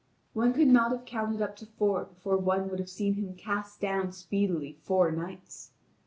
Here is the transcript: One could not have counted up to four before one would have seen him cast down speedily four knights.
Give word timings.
One 0.33 0.51
could 0.53 0.67
not 0.67 0.91
have 0.91 1.05
counted 1.05 1.43
up 1.43 1.55
to 1.57 1.67
four 1.67 2.05
before 2.05 2.35
one 2.37 2.71
would 2.71 2.79
have 2.79 2.89
seen 2.89 3.13
him 3.13 3.35
cast 3.35 3.79
down 3.79 4.11
speedily 4.13 4.79
four 4.81 5.11
knights. 5.11 5.73